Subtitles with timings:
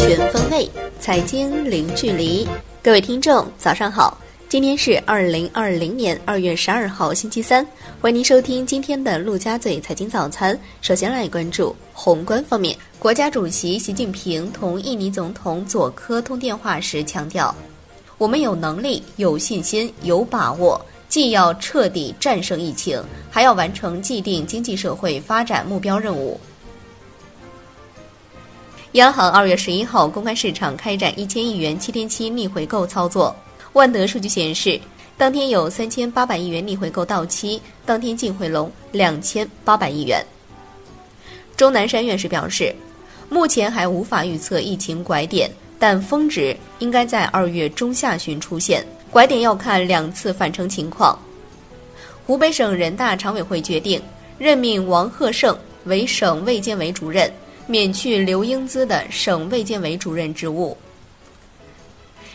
[0.00, 0.68] 全方位
[0.98, 2.48] 财经零距离，
[2.82, 4.18] 各位听众早上好，
[4.48, 7.64] 今天是二零二零年二月十二号星期三，
[8.00, 10.58] 欢迎您收听今天的陆家嘴财经早餐。
[10.80, 17.54] 首先来关注宏观方面，国家主席习近平同印尼总统佐科通电话时强调，
[18.16, 20.80] 我们有能力、有信心、有把握。
[21.10, 26.40] 既要彻底战胜疫情，还要完成既定经济社会发展目标任务。
[28.94, 33.34] 央行二月十一号公开市场开展一千亿元七天期逆回购操作。
[33.72, 34.80] 万德数据显示，
[35.16, 40.26] 当天有三千八百亿元逆回购到期，当天净回笼两千八百亿元。
[41.56, 42.74] 钟南山院士表示，
[43.28, 48.84] 目前还无法预测疫情拐点，但峰值应该在二月中下旬出现。
[49.08, 51.16] 拐点要看两次返程情况。
[52.26, 54.02] 湖北省人大常委会决定
[54.36, 57.32] 任命王鹤胜为省卫健委主任，
[57.70, 60.76] 免去刘英姿的省卫健委主任职务。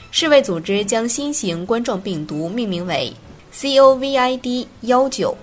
[0.10, 3.12] 世卫组织将新型冠状病毒命名为
[3.54, 5.36] COVID 幺九。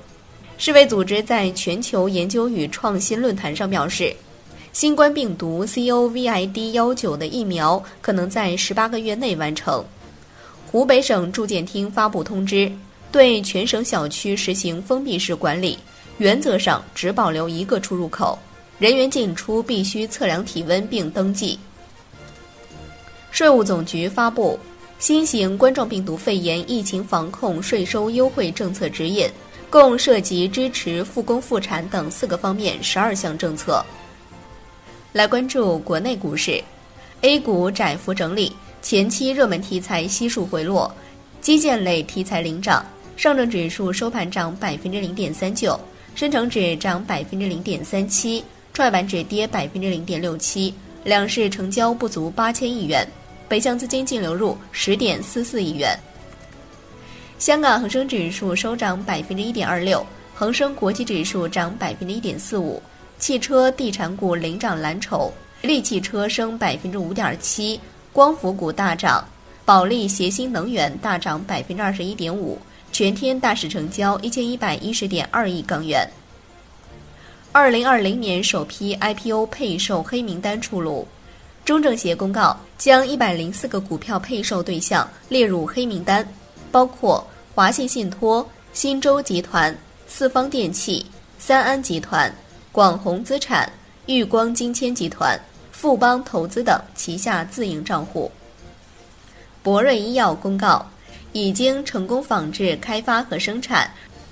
[0.57, 4.17] 世卫组织在全球研究与创新论坛上表示，
[4.73, 9.85] 新冠病毒 COVID 幺九的疫苗可能在十八个月内完成。
[10.71, 12.73] 湖北省住建厅发布通知，
[13.11, 15.79] 对全省小区实行封闭式管理，
[16.17, 18.39] 原则上只保留一个出入口，
[18.83, 21.57] 人员进出必须测量体温并登记。
[23.31, 24.59] 税务总局发布
[24.99, 29.31] 新型冠状病毒肺炎疫情防控税收优惠政策指引，
[29.71, 33.85] 共涉及支持复工复产等四个方面十二项政策。
[35.13, 36.61] 来关注国内股市
[37.21, 38.53] ，A 股窄幅整理。
[38.83, 40.93] 前期热门题材悉数回落，
[41.41, 42.85] 基建类题材领涨，
[43.17, 45.79] 上证指数收盘涨百分之零点三九，
[46.17, 50.73] 深成指涨百分之零点三七，创业板指跌百分之零点六七，
[51.05, 53.07] 两市成交不足八千亿元，
[53.47, 55.95] 北向资金净流入十点四四亿元。
[57.39, 62.81] 香港恒生指数收涨百分之一点二六，恒生国际指数涨百分之一点四五，
[63.19, 65.31] 汽车、地产股领涨蓝筹，
[65.61, 67.79] 利汽车升百分之五点七。
[68.11, 69.23] 光伏股大涨，
[69.67, 72.59] 保利协鑫能源大涨百分之二十一点五，
[72.91, 76.09] 全天大市成交一千一百一十点二亿港元。
[77.55, 81.07] 二零二零年首批 IPO 配售黑名单出炉，
[81.67, 86.27] 中证协公告将一百零四个股票配售对象列入黑名单，
[86.71, 87.23] 包括
[87.55, 89.77] 华信信托、新洲集团、
[90.07, 91.05] 四方电器、
[91.39, 92.35] 三安集团、
[92.73, 93.71] 广弘资产、
[94.07, 95.39] 裕光金铅集团。
[95.71, 98.31] 富邦投资等旗下自营账户。
[99.65, 100.87] 博瑞医药公告，
[101.33, 103.91] 已经成功仿制、开发和生产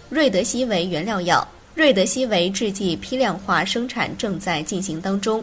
[0.08, 5.42] 瑞德西韦原料药，瑞德西韦制剂批量化生产正在进行当中。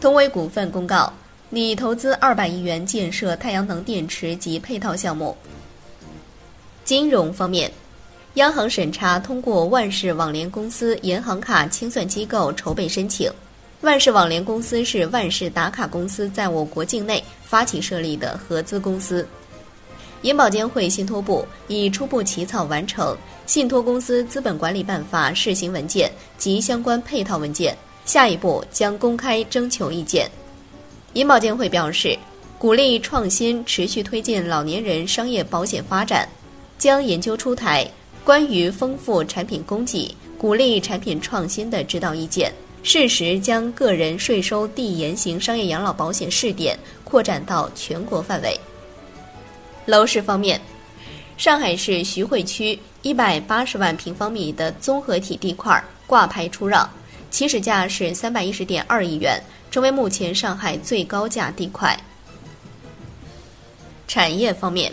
[0.00, 1.12] 通威股份公告，
[1.50, 5.36] 拟投资二百亿元建设太阳能电池及配套项目。
[6.84, 7.70] 金融方面，
[8.34, 13.30] 央行审查通过万事网联公司银行卡清算机构筹备申请。
[13.82, 19.26] 万事网联公司是万事打卡公司在我国境内发起设立的合资公司。
[20.22, 23.14] 银保监会信托部已初步起草完成
[23.46, 30.30] 《信托公司资本管理办法》试行文件及相关配套文件，下一步将公开征求意见。
[31.14, 32.16] 银保监会表示，
[32.58, 36.28] 鼓励创新，持续推进老年人商业保险发展，
[36.78, 37.90] 将研究出台
[38.22, 42.52] 关于丰富产品供给、鼓励产品创新的指导意见。
[42.82, 48.58] 适时将个人税收递延型商业养老保险试点扩展到全国范围。
[49.90, 50.60] 楼市方面，
[51.36, 56.88] 上海市徐汇区一百八十万平方米的综合体地块挂牌出让，
[57.28, 61.98] 起始价是三百一十点二亿元，成为目前上海最高价地块。
[64.06, 64.92] 产业方面，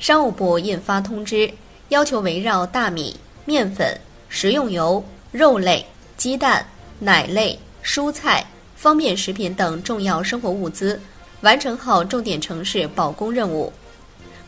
[0.00, 1.48] 商务部印发通知，
[1.90, 3.96] 要求围绕大米、面粉、
[4.28, 5.86] 食用油、肉类、
[6.16, 6.66] 鸡蛋。
[7.00, 10.98] 奶类、蔬菜、方便食品等重要生活物资，
[11.40, 13.70] 完成好重点城市保供任务。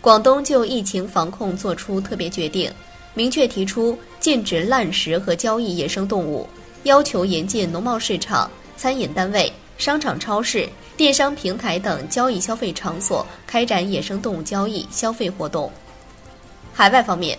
[0.06, 2.70] 广东就疫情防控作出特别决定，
[3.12, 6.48] 明确提出禁止滥食和交易野生动物，
[6.84, 15.68] 要求严禁农贸市场、餐饮单位、商场、超市、电商平台等交易消费场所开展野生动物交易消费活动。
[16.72, 17.36] 海外方面，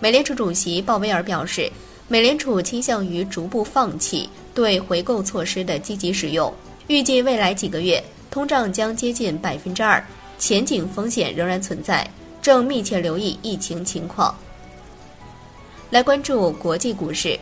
[0.00, 1.70] 美联储主席鲍威尔表示。
[2.08, 6.52] 美联储倾向于逐步放弃对回购措施的积极使用，
[6.88, 8.02] 预计未来几个月
[8.32, 10.04] 通胀将接近百分之二，
[10.40, 12.08] 前景风险仍然存在，
[12.40, 14.34] 正密切留意疫情情况。
[15.90, 17.38] 来关注国际股市，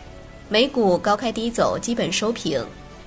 [0.49, 2.61] 美股高开低走，基本收平，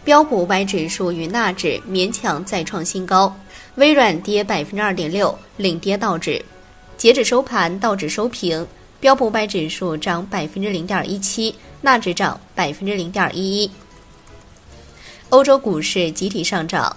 [0.06, 3.36] 标普五百指数与纳指勉强再创新高，
[3.76, 6.44] 微软跌百分之二点六，领跌道指。
[6.96, 8.66] 截止收盘，道指收平，
[9.02, 13.70] 标普五百指数涨百分之零点一七，纳指涨百分之零点一一。
[15.32, 16.96] 欧洲股市集体上涨。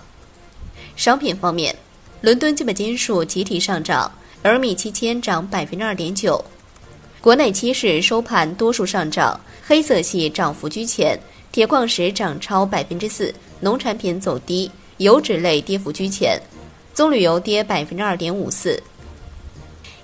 [0.97, 1.75] 商品方面，
[2.25, 4.11] 伦敦基本金属集体上涨
[4.43, 6.43] 而米期铅涨百分之二点九。
[7.21, 11.21] 国内期市收盘多数上涨，黑色系涨幅居前，
[11.53, 13.31] 铁矿石涨超百分之四，
[13.61, 16.41] 农产品走低，油脂类跌幅居前，
[16.95, 18.83] 棕榈油跌百分之二点五四。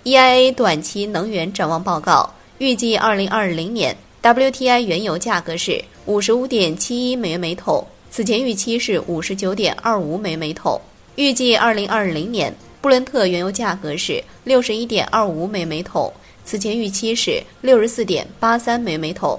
[0.05, 7.83] EIA 短期能源展望报告预计，二零二零年 WTI 原油价格是五十五点七一美元每桶。
[8.11, 10.79] 此前预期是五十九点二五美每桶，
[11.21, 12.51] 预计二零二零年
[12.81, 16.11] 布伦特原油价格是六十一点二五美每桶，
[16.47, 19.39] 此前预期是六十四点八三美每桶。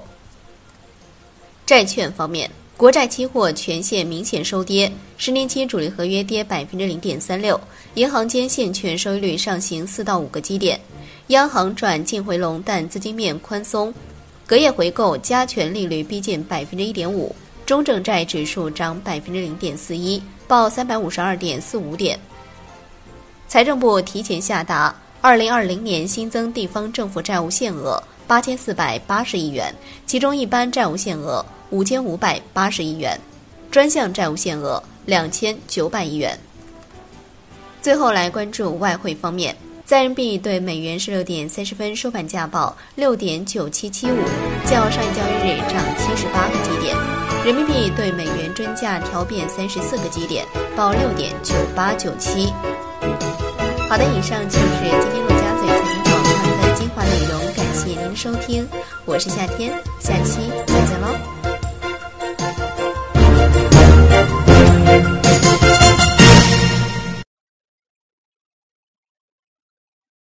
[1.66, 7.60] 债券方面，国债期货全线明显收跌，十年期主力合约跌百分之零点三六，
[7.94, 10.80] 银行间现券收益率上行四到五个基点，
[11.28, 13.92] 央行转净回笼，但资金面宽松，
[14.46, 17.34] 隔夜回购加权利率逼近百分之一点五。
[17.66, 20.20] 中证债指数涨百分之零点四一，
[20.52, 22.20] 报三百五十二点四五点。
[23.48, 29.74] 财政部提前下达，二零二零年新增地方政府债务限额八千四百八十亿元，
[30.06, 33.18] 其中一般债务限额五千五百八十亿元，
[33.70, 36.38] 专项债务限额两千九百亿元。
[37.80, 39.56] 最后来关注外汇方面，
[39.92, 44.16] 在人民币对美元十六点三十分收盘价报六点九七七五，
[44.64, 46.96] 较上一交易日涨七十八个基点。
[47.44, 52.46] 人民币对美元均价调变三十四个基点，报六点九八九七。
[53.86, 58.66] 好的，以上就是今天陆家嘴财经早餐的精华内容，感谢您收听，
[59.04, 61.41] 我是夏天，下期再见喽。